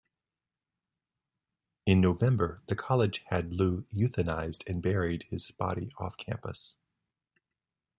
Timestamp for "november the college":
2.01-3.23